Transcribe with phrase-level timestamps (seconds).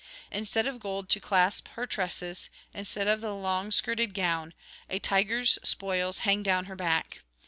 [0.31, 4.55] Instead of gold to clasp her tresses, instead of the long skirted gown,
[4.89, 7.19] a tiger's spoils hang down her back.